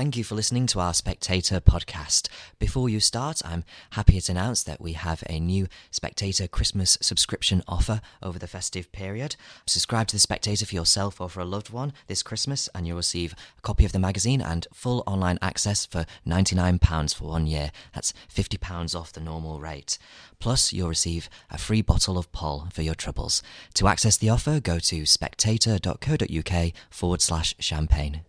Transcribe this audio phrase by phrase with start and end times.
[0.00, 2.30] Thank you for listening to our Spectator podcast.
[2.58, 7.62] Before you start, I'm happy to announce that we have a new Spectator Christmas subscription
[7.68, 9.36] offer over the festive period.
[9.66, 12.96] Subscribe to the Spectator for yourself or for a loved one this Christmas, and you'll
[12.96, 17.70] receive a copy of the magazine and full online access for £99 for one year.
[17.92, 19.98] That's £50 off the normal rate.
[20.38, 23.42] Plus, you'll receive a free bottle of Poll for your troubles.
[23.74, 28.22] To access the offer, go to spectator.co.uk forward slash champagne.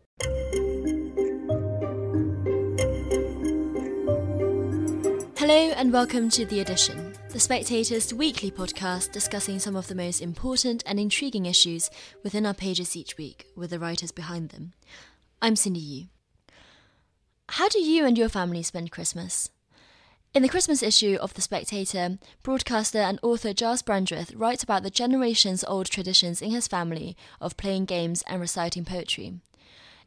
[5.52, 10.22] Hello and welcome to The Edition, The Spectator's weekly podcast discussing some of the most
[10.22, 11.90] important and intriguing issues
[12.24, 14.72] within our pages each week with the writers behind them.
[15.42, 16.06] I'm Cindy Yu.
[17.50, 19.50] How do you and your family spend Christmas?
[20.34, 24.90] In the Christmas issue of The Spectator, broadcaster and author Gyles Brandreth writes about the
[24.90, 29.42] generations old traditions in his family of playing games and reciting poetry.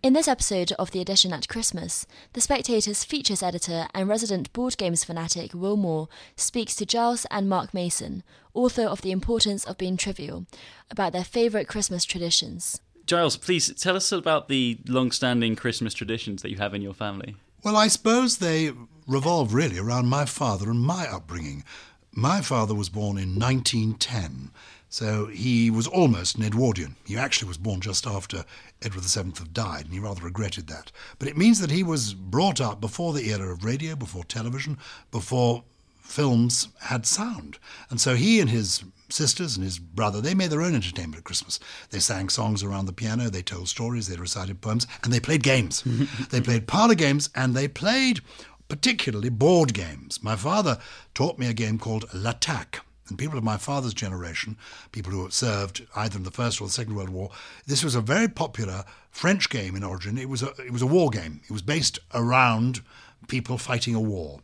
[0.04, 4.76] In this episode of The Edition at Christmas, The Spectator's features editor and resident board
[4.76, 9.78] games fanatic Will Moore speaks to Gyles and Mark Mason, author of The Importance of
[9.78, 10.44] Being Trivial,
[10.90, 12.82] about their favourite Christmas traditions.
[13.06, 16.92] Gyles, please tell us about the long standing Christmas traditions that you have in your
[16.92, 17.36] family.
[17.62, 18.72] Well, I suppose they
[19.06, 21.64] revolve really around my father and my upbringing.
[22.12, 24.50] My father was born in 1910.
[24.94, 26.94] So he was almost an Edwardian.
[27.04, 28.44] He actually was born just after
[28.80, 30.92] Edward VII had died, and he rather regretted that.
[31.18, 34.78] But it means that he was brought up before the era of radio, before television,
[35.10, 35.64] before
[36.00, 37.58] films had sound.
[37.90, 41.24] And so he and his sisters and his brother, they made their own entertainment at
[41.24, 41.58] Christmas.
[41.90, 45.42] They sang songs around the piano, they told stories, they recited poems, and they played
[45.42, 45.82] games.
[46.30, 48.20] they played parlor games, and they played
[48.68, 50.22] particularly board games.
[50.22, 50.78] My father
[51.14, 52.80] taught me a game called L'Attaque.
[53.08, 54.56] And people of my father's generation,
[54.90, 57.30] people who served either in the First or the Second World War,
[57.66, 60.16] this was a very popular French game in origin.
[60.16, 61.42] It was a, it was a war game.
[61.44, 62.80] It was based around
[63.28, 64.40] people fighting a war.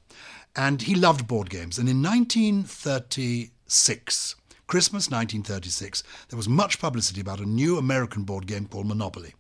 [0.55, 1.79] And he loved board games.
[1.79, 4.35] And in 1936,
[4.67, 9.35] Christmas 1936, there was much publicity about a new American board game called Monopoly.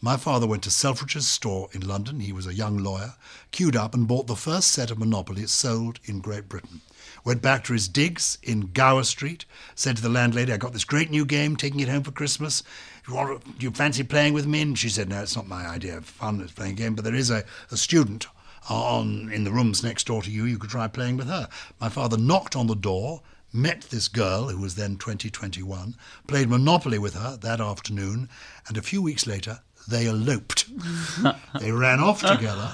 [0.00, 2.20] My father went to Selfridge's store in London.
[2.20, 3.14] He was a young lawyer,
[3.50, 6.80] queued up and bought the first set of Monopoly sold in Great Britain
[7.24, 9.44] went back to his digs in Gower Street,
[9.74, 12.62] said to the landlady, I got this great new game, taking it home for Christmas.
[13.06, 14.62] You want, you fancy playing with me?
[14.62, 17.04] And she said, No, it's not my idea of fun, it's playing a game, but
[17.04, 18.26] there is a, a student
[18.68, 20.44] on in the rooms next door to you.
[20.44, 21.48] You could try playing with her.
[21.80, 23.22] My father knocked on the door,
[23.52, 25.96] met this girl, who was then 20, 21,
[26.26, 28.28] played Monopoly with her that afternoon,
[28.68, 30.66] and a few weeks later, they eloped.
[31.60, 32.72] they ran off together.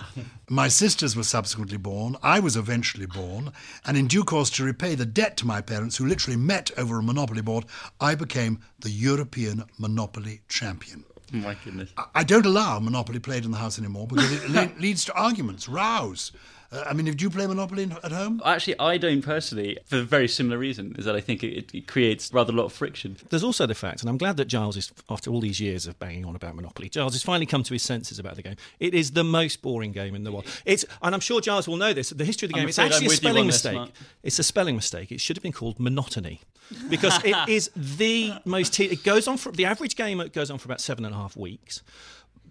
[0.49, 2.17] My sisters were subsequently born.
[2.23, 3.53] I was eventually born.
[3.85, 6.99] And in due course, to repay the debt to my parents, who literally met over
[6.99, 7.67] a Monopoly board,
[8.01, 11.05] I became the European Monopoly champion.
[11.33, 11.91] My goodness.
[12.15, 15.69] I don't allow Monopoly played in the house anymore because it le- leads to arguments,
[15.69, 16.33] rows.
[16.71, 18.43] Uh, I mean, do you play Monopoly at home?
[18.45, 21.87] Actually, I don't personally, for a very similar reason, is that I think it, it,
[21.87, 23.17] creates rather a lot of friction.
[23.31, 25.99] There's also the fact, and I'm glad that Gyles is, after all these years of
[25.99, 28.57] banging on about Monopoly, Gyles has finally come to his senses about the game.
[28.81, 30.45] It is the most boring game in the world.
[30.67, 32.11] It's, and I'm sure Gyles will know this.
[32.11, 32.69] The history of the game.
[32.69, 33.91] It's actually a spelling mistake.
[34.23, 35.11] It's a spelling mistake.
[35.11, 36.43] It should have been called monotony,
[36.91, 38.75] because it is the most.
[38.75, 40.21] Te- it goes on for the average game.
[40.21, 41.83] It goes on for about seven and a half weeks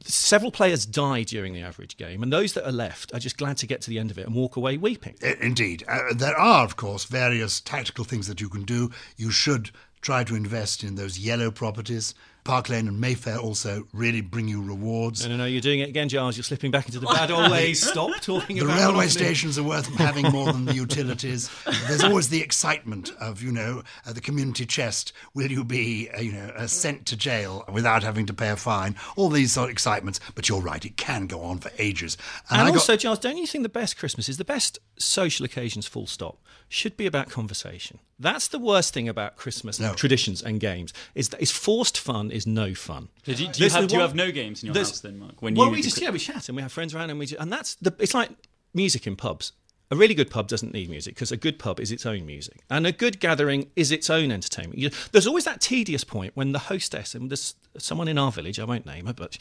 [0.03, 3.58] several players die during the average game, and those that are left are just glad
[3.58, 5.16] to get to the end of it and walk away weeping.
[5.41, 5.84] Indeed.
[5.88, 8.91] Uh, there are, of course, various tactical things that you can do.
[9.16, 9.72] You should
[10.02, 12.13] try to invest in those yellow properties
[12.47, 15.22] Park Lane and Mayfair also really bring you rewards.
[15.25, 16.38] No, no, no, you're doing it again, Gyles.
[16.38, 17.85] You're slipping back into the bad old ways.
[17.91, 21.50] Stop talking the about The railway stations are worth having more than the utilities.
[21.90, 25.12] There's always the excitement of, you know, uh, the community chest.
[25.34, 28.56] Will you be, uh, you know, uh, sent to jail without having to pay a
[28.56, 28.96] fine?
[29.18, 30.22] All these sort of excitements.
[30.34, 32.16] But you're right, it can go on for ages.
[32.50, 33.02] And, and also, got...
[33.02, 36.96] Gyles, don't you think the best Christmas is the best social occasions, full stop, should
[36.96, 38.00] be about conversation?
[38.20, 39.94] That's the worst thing about Christmas no.
[39.94, 43.10] traditions and games is that it's forced fun is no fun.
[43.24, 45.42] Do you, do you, have, do you have, no games in your house then, Mark?
[45.42, 47.42] When well, we just yeah we chat and we have friends around and we just,
[47.42, 48.31] and that's the it's like
[48.74, 49.54] music in pubs.
[49.90, 52.60] A really good pub doesn't need music because a good pub is its own music,
[52.69, 54.80] and a good gathering is its own entertainment.
[54.80, 58.60] You, there's always that tedious point when the hostess and there's someone in our village,
[58.60, 59.38] I won't name her, but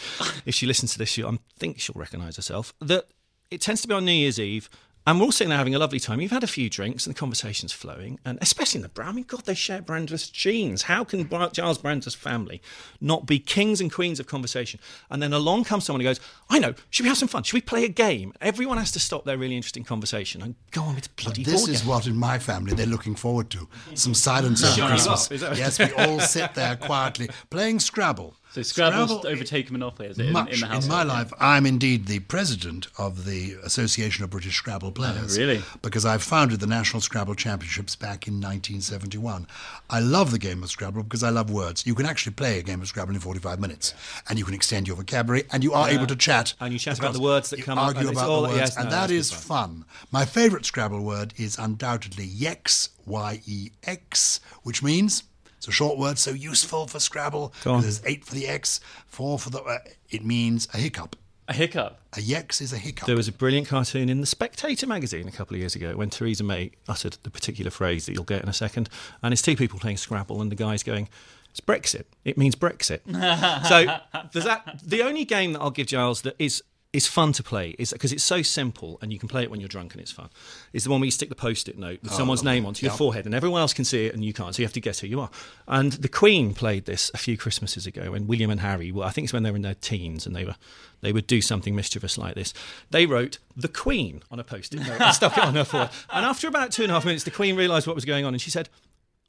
[0.46, 2.75] if she listens to this, she, I think she'll recognise herself.
[2.81, 3.08] That
[3.50, 4.69] it tends to be on New Year's Eve
[5.06, 6.20] and we're all sitting there having a lovely time.
[6.20, 8.19] You've had a few drinks and the conversation's flowing.
[8.25, 10.82] And especially in the Brown, I mean, God, they share Brandreth's genes.
[10.82, 12.61] How can Gyles Brandreth's family
[13.00, 14.81] not be kings and queens of conversation?
[15.08, 16.19] And then along comes someone who goes,
[16.50, 17.44] I know, should we have some fun?
[17.44, 18.32] Should we play a game?
[18.41, 21.82] Everyone has to stop their really interesting conversation and go on with bloody This is
[21.82, 21.88] game.
[21.88, 23.69] what in my family they're looking forward to.
[23.94, 25.31] Some silence over Christmas.
[25.31, 28.35] Yes, we all sit there quietly playing Scrabble.
[28.56, 30.85] So Scrabble's Scrabble- overtaken Monopoly, is it, in, Much in the house?
[30.87, 35.37] In my life, I'm indeed the president of the Association of British Scrabble oh, Players.
[35.37, 35.62] Oh, really?
[35.82, 39.47] Because I founded the National Scrabble Championships back in 1971.
[39.91, 41.87] I love the game of Scrabble because I love words.
[41.87, 43.93] You can actually play a game of Scrabble in 45 minutes,
[44.26, 46.55] and you can extend your vocabulary, and you are able to chat.
[46.58, 48.58] And you chat about the words that come up, argue and about all- the words,
[48.61, 49.69] yes, and no, that that's fun.
[49.69, 49.85] fun.
[50.11, 55.25] My favourite Scrabble word is undoubtedly yex, Y E X, which means
[55.56, 57.53] it's a short word, so useful for Scrabble.
[57.82, 59.61] There's eight for the X, four for the.
[59.62, 59.79] Uh,
[60.11, 61.17] it means a hiccup.
[61.49, 62.00] A hiccup.
[62.14, 63.06] A yex is a hiccup.
[63.06, 66.11] There was a brilliant cartoon in the Spectator magazine a couple of years ago when
[66.11, 68.88] Theresa May uttered the particular phrase that you'll get in a second,
[69.23, 71.08] and it's two people playing Scrabble, and the guy's going,
[71.50, 72.05] "It's Brexit.
[72.25, 73.00] It means Brexit."
[73.69, 74.00] so
[74.32, 74.81] there's that.
[74.85, 78.12] The only game that I'll give Giles that is is fun to play is because
[78.12, 80.30] it's so simple and you can play it when you're drunk and it's fun.
[80.72, 82.92] Is the one where you stick the post-it note with oh, someone's name onto your
[82.92, 82.96] Yeah.
[82.96, 85.00] forehead and everyone else can see it and you can't, so you have to guess
[85.00, 85.30] who you are.
[85.68, 88.90] And the Queen played this a few Christmases ago, and William and Harry.
[88.92, 90.54] Well, I think it's when they were in their teens and they were
[91.02, 92.54] they would do something mischievous like this.
[92.90, 95.90] They wrote the Queen on a post-it note and stuck it on her forehead.
[96.10, 98.32] And after about two and a half minutes, the Queen realised what was going on
[98.32, 98.68] and she said.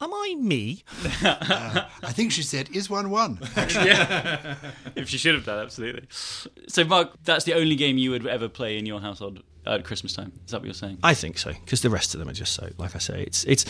[0.00, 0.84] Am I me?
[1.24, 4.54] Uh, I think she said, "Is one one?" yeah.
[4.94, 6.06] If she should have done, absolutely.
[6.68, 10.12] So, Mark, that's the only game you would ever play in your household at Christmas
[10.12, 10.32] time.
[10.44, 10.98] Is that what you're saying?
[11.02, 12.68] I think so because the rest of them are just so.
[12.78, 13.64] Like I say, it's it's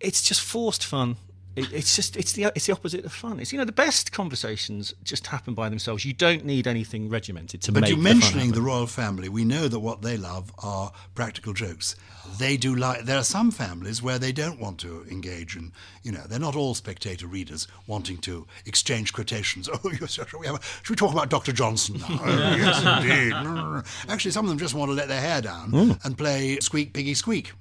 [0.00, 1.16] it's just forced fun.
[1.58, 3.40] It, it's just it's the it's the opposite of fun.
[3.40, 6.04] It's you know the best conversations just happen by themselves.
[6.04, 7.90] You don't need anything regimented to But make.
[7.90, 8.64] you're the fun mentioning the happen.
[8.64, 9.28] royal family.
[9.28, 11.96] We know that what they love are practical jokes.
[12.38, 13.04] They do like.
[13.04, 15.72] There are some families where they don't want to engage in.
[16.02, 19.68] You know, they're not all spectator readers wanting to exchange quotations.
[19.84, 21.52] Oh, yes, shall we, have a, should we talk about Dr.
[21.52, 22.06] Johnson now?
[22.22, 23.84] oh, yes, indeed.
[24.12, 25.92] Actually, some of them just want to let their hair down Hmm.
[26.04, 27.52] and play Squeak Piggy Squeak,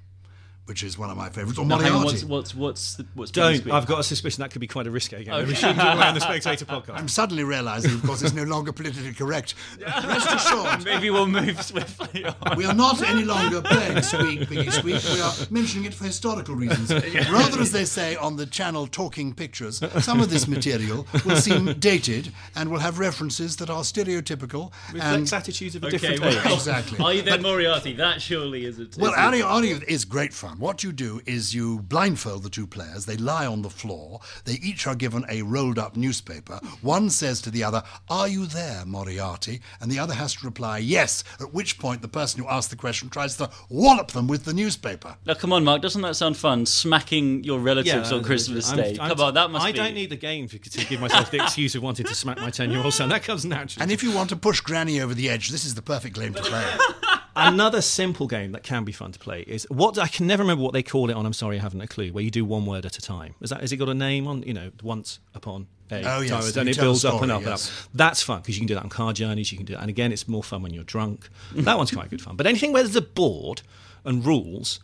[0.67, 1.57] which is one of my favourites.
[1.57, 2.25] Or Now, hang on, Moriarty.
[2.25, 3.69] what's what's what's the, what's Don't.
[3.71, 5.47] I've got a suspicion that could be quite a risque game.
[5.47, 6.95] We shouldn't do it on the Spectator podcast.
[6.99, 9.55] I'm suddenly realising, of course, it's no longer politically correct.
[9.79, 12.57] Rest assured, Maybe we'll move swiftly on.
[12.57, 15.01] We are not any longer playing Squeak Piggy Squeak.
[15.13, 16.91] We are mentioning it for historical reasons.
[17.31, 21.73] Rather, as they say on the channel Talking Pictures, some of this material will seem
[21.79, 24.71] dated and will have references that are stereotypical.
[24.93, 26.53] Reflects And, attitudes of a Okay, different well, age.
[26.53, 26.99] Exactly.
[27.03, 27.93] Are you then Moriarty?
[27.93, 28.87] That surely is a.
[28.99, 30.56] well, a- Ali Ali is great fun.
[30.57, 33.05] What you do is you blindfold the two players.
[33.05, 34.19] They lie on the floor.
[34.45, 36.59] They each are given a rolled up newspaper.
[36.81, 39.61] One says to the other, Are you there, Moriarty?
[39.81, 41.23] And the other has to reply, Yes.
[41.39, 44.53] At which point the person who asked the question tries to wallop them with the
[44.53, 45.15] newspaper.
[45.25, 45.81] Now, come on, Mark.
[45.81, 46.65] Doesn't that sound fun?
[46.65, 48.97] Smacking your relatives on Christmas I'm- Day.
[48.99, 49.77] I'm- come on, that must I be.
[49.77, 52.49] don't need the game to, to give myself the excuse of wanting to smack my
[52.49, 53.09] ten-year-old son.
[53.09, 53.83] That comes naturally.
[53.83, 56.33] And if you want to push Granny over the edge, this is the perfect game
[56.33, 56.65] to play.
[57.37, 60.63] Another simple game that can be fun to play is what I can never remember
[60.63, 61.25] what they call it on.
[61.25, 62.11] I'm sorry, I haven't a clue.
[62.11, 63.35] Where you do one word at a time.
[63.41, 63.61] Is that?
[63.61, 64.43] Has it got a name on?
[64.43, 67.41] You know, once upon a Oh, yes, time, and it builds up and story, up
[67.43, 67.59] and up.
[67.93, 69.51] That's fun because you can do that on car journeys.
[69.51, 71.29] You can do that, and again, it's more fun when you're drunk.
[71.55, 72.35] that one's quite good fun.
[72.35, 73.61] But anything where there's a board
[74.03, 74.79] and rules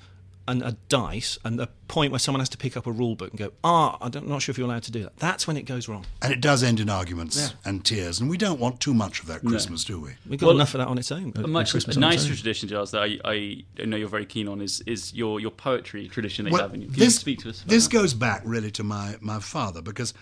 [0.47, 3.29] and a dice and a point where someone has to pick up a rule book
[3.29, 5.17] and go, ah, I'm not sure if you're allowed to do that.
[5.17, 6.05] That's when it goes wrong.
[6.21, 8.19] And it does end in arguments and tears.
[8.19, 10.11] And we don't want too much of that Christmas, do we?
[10.27, 11.33] We've got Well, enough of that on its own.
[11.35, 12.35] A much Christmas a nicer own.
[12.35, 16.07] tradition, Gyles, that I, I know you're very keen on is is your, your poetry
[16.07, 16.73] tradition that you have.
[16.73, 17.93] And you, can this, you speak to us about this that?
[17.93, 20.13] goes back really to my, my father because,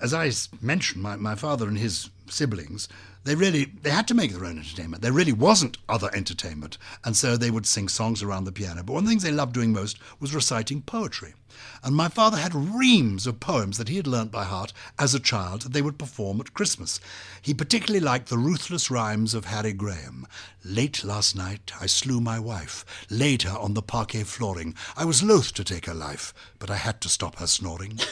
[0.00, 0.30] as I
[0.60, 2.88] mentioned, my, my father and his siblings,
[3.24, 5.02] they really they had to make their own entertainment.
[5.02, 8.82] There really wasn't other entertainment, and so they would sing songs around the piano.
[8.82, 11.34] But one of the things they loved doing most was reciting poetry.
[11.82, 15.20] And my father had reams of poems that he had learnt by heart as a
[15.20, 17.00] child that they would perform at Christmas.
[17.42, 20.26] He particularly liked the ruthless rhymes of Harry Graham.
[20.64, 24.74] Late last night I slew my wife, laid her on the parquet flooring.
[24.96, 27.98] I was loath to take her life, but I had to stop her snoring.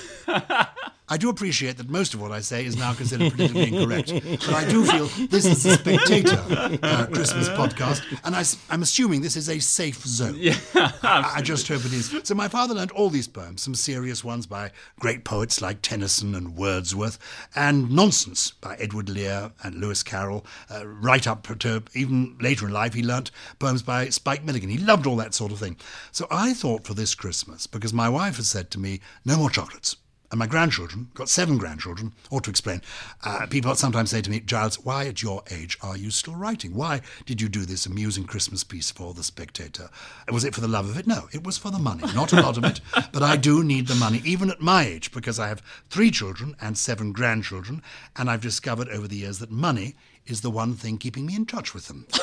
[1.08, 4.52] I do appreciate that most of what I say is now considered politically incorrect, but
[4.52, 6.44] I do feel this is a spectator
[6.82, 8.42] uh, Christmas podcast, and I,
[8.74, 10.34] am assuming this is a safe zone.
[10.36, 12.12] Yeah, I, I just hope it is.
[12.24, 16.34] So my father learned all these poems, some serious ones by great poets like Tennyson
[16.34, 17.18] and Wordsworth,
[17.54, 20.46] and nonsense by Edward Lear and Lewis Carroll.
[20.70, 24.70] Uh, right up to even later in life, he learnt poems by Spike Milligan.
[24.70, 25.76] He loved all that sort of thing.
[26.12, 29.50] So I thought for this Christmas, because my wife has said to me, no more
[29.50, 29.96] chocolates.
[30.30, 32.82] And my grandchildren, got seven grandchildren, ought to explain.
[33.22, 36.74] Uh, people sometimes say to me, Gyles, why at your age are you still writing?
[36.74, 39.88] Why did you do this amusing Christmas piece for The Spectator?
[40.30, 41.06] Was it for the love of it?
[41.06, 42.02] No, it was for the money.
[42.14, 42.80] Not a lot of it,
[43.12, 46.56] but I do need the money, even at my age, because I have three children
[46.60, 47.82] and seven grandchildren,
[48.16, 49.94] and I've discovered over the years that money
[50.26, 52.06] is the one thing keeping me in touch with them.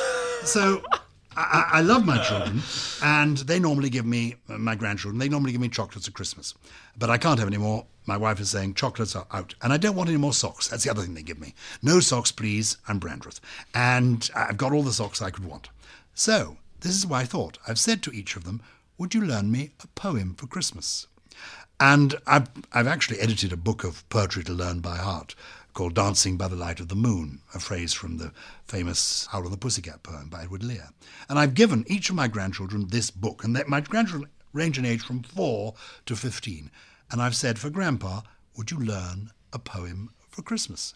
[0.44, 0.82] So
[1.36, 2.62] I, I love my children,
[3.02, 6.54] and they normally give me, uh, my grandchildren, they normally give me chocolates at Christmas.
[6.96, 7.86] But I can't have any more.
[8.06, 9.54] My wife is saying chocolates are out.
[9.62, 10.68] And I don't want any more socks.
[10.68, 11.54] That's the other thing they give me.
[11.82, 12.76] No socks, please.
[12.86, 13.40] I'm Brandreth.
[13.74, 15.70] And I've got all the socks I could want.
[16.14, 17.58] So, this is why I thought.
[17.66, 18.62] I've said to each of them,
[18.98, 21.06] Would you learn me a poem for Christmas?
[21.80, 25.34] And I've, I've actually edited a book of poetry to learn by heart
[25.74, 28.32] called Dancing by the Light of the Moon, a phrase from the
[28.64, 30.90] famous Owl and the Pussycat poem by Edward Lear.
[31.28, 35.02] And I've given each of my grandchildren this book, and my grandchildren range in age
[35.02, 35.74] from 4
[36.06, 36.70] to 15.
[37.10, 38.20] And I've said, for Grandpa,
[38.56, 40.94] would you learn a poem for Christmas?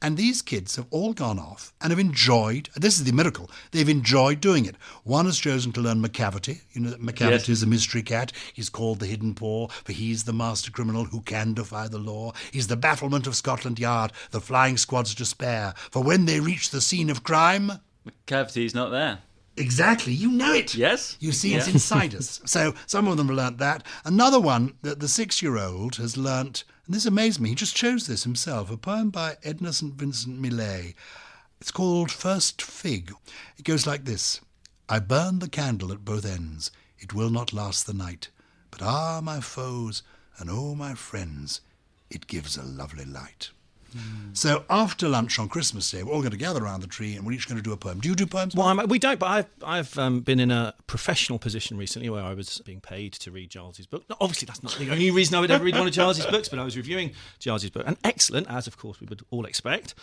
[0.00, 3.88] And these kids have all gone off and have enjoyed, this is the miracle, they've
[3.88, 4.76] enjoyed doing it.
[5.02, 6.60] One has chosen to learn Macavity.
[6.72, 7.48] You know that Macavity Yes.
[7.48, 8.30] is a mystery cat.
[8.54, 12.32] He's called the Hidden Paw, for he's the master criminal who can defy the law.
[12.52, 15.74] He's the battlement of Scotland Yard, the flying squad's despair.
[15.90, 17.72] For when they reach the scene of crime,
[18.28, 19.18] Cavity's not there.
[19.56, 20.76] Exactly, you know it.
[20.76, 21.16] Yes.
[21.18, 21.72] You see, it's Yeah.
[21.74, 22.40] inside us.
[22.46, 23.82] So some of them have learnt that.
[24.04, 27.50] Another one that the six-year-old has learnt, and this amazed me.
[27.50, 28.70] He just chose this himself.
[28.70, 30.94] A poem by Edna St Vincent Millay.
[31.60, 33.12] It's called First Fig.
[33.58, 34.40] It goes like this:
[34.88, 36.70] I burn the candle at both ends.
[36.98, 38.30] It will not last the night.
[38.70, 40.02] But ah, my foes,
[40.38, 41.60] and oh, my friends,
[42.08, 43.50] it gives a lovely light.
[44.34, 47.24] So after lunch on Christmas Day, we're all going to gather around the tree and
[47.26, 47.98] we're each going to do a poem.
[48.00, 48.54] Do you do poems?
[48.54, 52.22] Well, I'm, we don't, but I've, I've um, been in a professional position recently where
[52.22, 54.04] I was being paid to read Gyles's book.
[54.08, 56.48] No, obviously, that's not the only reason I would ever read one of Gyles's books,
[56.48, 59.94] but I was reviewing Gyles's book, and excellent, as of course we would all expect.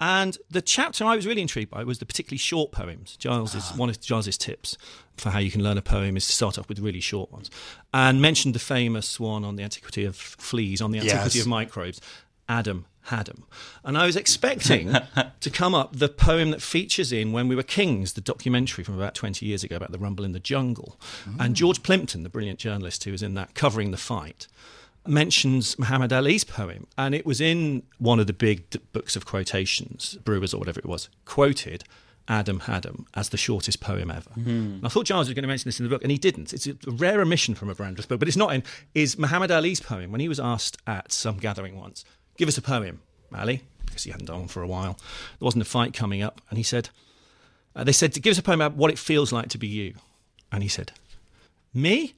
[0.00, 3.16] And the chapter I was really intrigued by was the particularly short poems.
[3.20, 4.76] Gyles's one of Gyles's tips
[5.16, 7.50] for how you can learn a poem is to start off with really short ones,
[7.92, 11.44] and mentioned the famous one on the antiquity of fleas, on the antiquity Yes.
[11.44, 12.00] of microbes.
[12.52, 13.44] Adam Haddam.
[13.82, 14.94] And I was expecting
[15.40, 18.96] to come up the poem that features in When We Were Kings, the documentary from
[18.96, 21.00] about 20 years ago about the rumble in the jungle.
[21.40, 21.58] And mm.
[21.58, 24.48] George Plimpton, the brilliant journalist who was in that covering the fight,
[25.06, 26.86] mentions Muhammad Ali's poem.
[26.98, 30.86] And it was in one of the big books of quotations, Brewers or whatever it
[30.86, 31.84] was, quoted.
[32.28, 34.30] Adam Haddam as the shortest poem ever.
[34.30, 34.48] Hmm.
[34.48, 36.52] And I thought Gyles was going to mention this in the book, and he didn't.
[36.52, 38.62] It's a rare omission from a Brandreth book, but it's not in.
[38.94, 42.04] Is Muhammad Ali's poem when he was asked at some gathering once,
[42.42, 42.98] "Give us a poem,
[43.32, 44.94] Ali," because he hadn't done one for a while.
[45.38, 46.88] There wasn't a fight coming up, and he said,
[47.76, 49.68] uh, "They said to give us a poem about what it feels like to be
[49.68, 49.94] you,"
[50.50, 50.90] and he said,
[51.72, 52.14] "Me,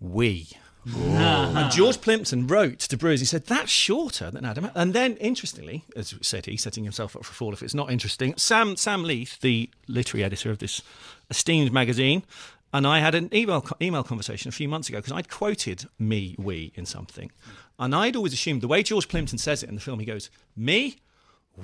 [0.00, 0.48] we."
[0.84, 4.70] And George Plimpton wrote to Brewers, he said, that's shorter than Adam.
[4.74, 7.92] And then, interestingly, as said he, setting himself up for a fall if it's not
[7.92, 10.82] interesting, Sam, Sam Leith, the literary editor of this
[11.28, 12.24] esteemed magazine,
[12.72, 16.34] and I had an email, email conversation a few months ago because I'd quoted me,
[16.38, 17.30] we in something.
[17.80, 20.30] And I'd always assumed the way George Plimpton says it in the film, he goes,
[20.54, 20.96] me,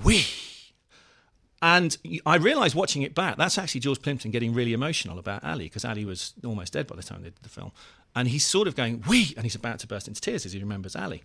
[0.02, 0.24] we.
[1.60, 5.64] And I realised watching it back, that's actually George Plimpton getting really emotional about Ali
[5.64, 7.70] because Ali was almost dead by the time they did the film.
[8.14, 10.58] And he's sort of going, we, and he's about to burst into tears as he
[10.58, 11.22] remembers Ali.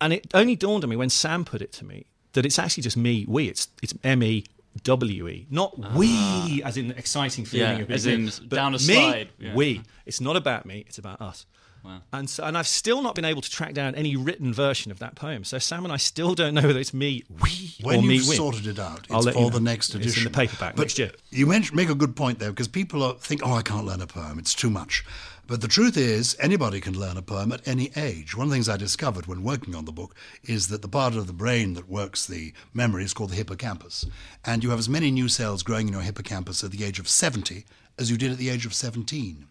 [0.00, 2.82] And it only dawned on me when Sam put it to me that it's actually
[2.82, 3.48] just me, we.
[3.48, 4.44] It's, it's M E
[4.84, 7.72] W E, not we, as in exciting feeling Ah.
[7.72, 9.54] Yeah, of being as in down a me, yeah.
[9.54, 9.82] we.
[10.06, 11.44] It's not about me, it's about us.
[11.84, 12.02] Wow.
[12.12, 14.98] And so, and I've still not been able to track down any written version of
[14.98, 15.44] that poem.
[15.44, 18.28] So Sam and I still don't know whether it's me, we, When or me, you've
[18.28, 18.36] we.
[18.36, 19.50] sorted it out, I'll it's for you know.
[19.50, 20.24] the next It's in edition.
[20.24, 21.12] the paperback but next year.
[21.30, 24.06] You make a good point there because people are, think, oh, I can't learn a
[24.06, 24.38] poem.
[24.38, 25.04] It's too much.
[25.46, 28.36] But the truth is, anybody can learn a poem at any age.
[28.36, 31.16] One of the things I discovered when working on the book is that the part
[31.16, 34.06] of the brain that works the memory is called the hippocampus.
[34.44, 37.08] And you have as many new cells growing in your hippocampus at the age of
[37.08, 37.64] 70
[37.98, 39.46] as you did at the age of 17.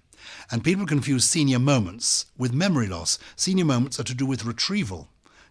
[0.52, 3.20] And people confuse senior moments with memory loss.
[3.36, 5.10] Senior moments are to do with retrieval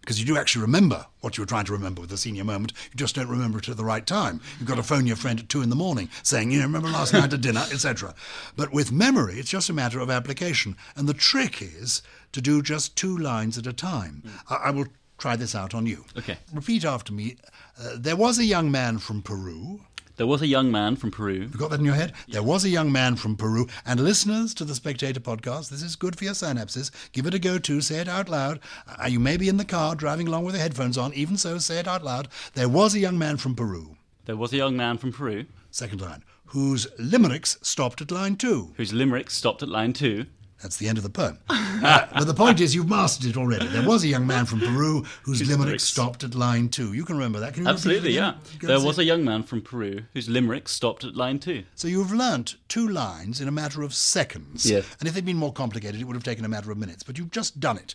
[0.09, 2.73] because you do actually remember what you were trying to remember with the senior moment.
[2.91, 4.41] You just don't remember it at the right time.
[4.59, 6.89] You've got to phone your friend at two in the morning saying, you know, remember
[6.89, 8.15] last night at dinner, etc.
[8.57, 10.77] But with memory, it's just a matter of application.
[10.97, 12.01] And the trick is
[12.33, 14.23] to do just two lines at a time.
[14.49, 14.87] I, I will
[15.19, 16.07] try this out on you.
[16.17, 16.39] Okay.
[16.55, 17.37] Repeat after me.
[17.79, 19.81] Uh, there was a young man from Peru.
[20.19, 21.35] There was a young man from Peru.
[21.35, 22.13] You've got that in your head?
[22.27, 23.69] There was a young man from Peru.
[23.87, 26.91] And listeners to the Spectator podcast, this is good for your synapses.
[27.13, 27.81] Give it a go too.
[27.81, 28.59] Say it out loud.
[29.01, 31.15] Uh, you may be in the car driving along with the headphones on.
[31.15, 32.27] Even so, say it out loud.
[32.55, 33.97] There was a young man from Peru.
[34.25, 36.25] There was a young man from Peru Second line.
[36.47, 38.73] Whose limericks stopped at line two.
[38.77, 40.27] whose limerick stopped at line two.
[40.63, 41.39] That's the end of the poem.
[41.79, 43.65] Uh, but the point is, you've mastered it already.
[43.69, 46.93] There was a young man from Peru whose limericks- stopped at line two.
[46.93, 47.55] You can remember that.
[47.55, 48.35] Can you Absolutely, yeah.
[48.61, 51.63] There was see a young man from Peru whose limerick stopped at line two.
[51.77, 54.69] So you've learnt two lines in a matter of seconds.
[54.69, 54.85] Yes.
[54.99, 57.05] And if they'd been more complicated, it would have taken a matter of minutes.
[57.05, 57.95] But you've just done it.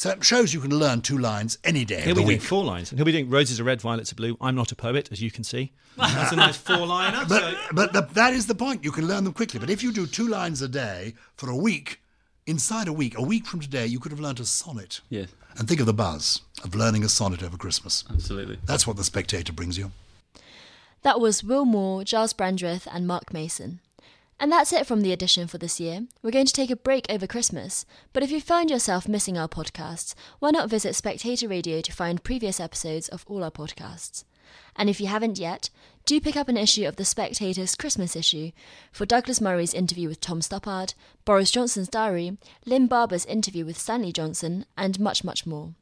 [0.00, 2.40] So it shows you can learn two lines any day He'll of be the doing
[2.40, 4.74] four lines, and he'll be doing "Roses are red, violets are blue." I'm not a
[4.74, 5.72] poet, as you can see.
[5.98, 7.26] That's a nice four-liner.
[7.28, 8.82] But, so- but the, that is the point.
[8.82, 9.60] You can learn them quickly.
[9.60, 12.00] But if you do two lines a day for a week,
[12.46, 15.02] inside a week, a week from today, you could have learnt a sonnet.
[15.10, 15.28] Yes,
[15.58, 18.02] And think of the buzz of learning a sonnet over Christmas.
[18.10, 18.56] absolutely.
[18.64, 19.92] That's what the spectator brings you.
[21.02, 23.80] That was Will Moore, Gyles Brandreth, and Mark Mason.
[24.40, 26.06] And that's it from the edition for this year.
[26.22, 29.46] We're going to take a break over Christmas, but if you find yourself missing our
[29.46, 34.24] podcasts, why not visit Spectator Radio to find previous episodes of all our podcasts?
[34.74, 35.68] And if you haven't yet,
[36.06, 38.52] do pick up an issue of The Spectator's Christmas issue
[38.90, 40.94] for Douglas Murray's interview with Tom Stoppard,
[41.26, 45.74] Boris Johnson's diary, Lynn Barber's interview with Stanley Johnson, and much, much more.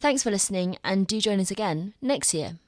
[0.00, 2.58] Thanks for listening, and do join us again next year.